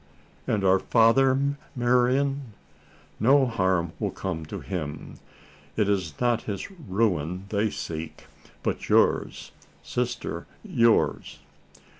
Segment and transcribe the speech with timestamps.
[0.47, 1.37] "And our father,
[1.75, 2.53] Marian?"
[3.19, 5.19] "No harm will come to him.
[5.77, 8.25] It is not his ruin they seek;
[8.63, 9.51] but yours,
[9.83, 11.37] sister, yours!"